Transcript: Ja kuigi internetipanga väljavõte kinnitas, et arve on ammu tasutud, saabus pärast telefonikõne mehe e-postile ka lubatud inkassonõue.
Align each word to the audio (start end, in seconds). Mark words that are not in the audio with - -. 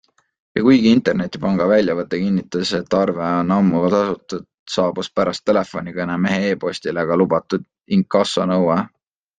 Ja 0.59 0.61
kuigi 0.67 0.87
internetipanga 0.91 1.67
väljavõte 1.71 2.21
kinnitas, 2.23 2.71
et 2.79 2.97
arve 3.01 3.29
on 3.43 3.53
ammu 3.59 3.83
tasutud, 3.95 4.49
saabus 4.77 5.13
pärast 5.21 5.47
telefonikõne 5.53 6.19
mehe 6.27 6.53
e-postile 6.57 7.09
ka 7.13 7.21
lubatud 7.25 7.71
inkassonõue. 8.01 8.83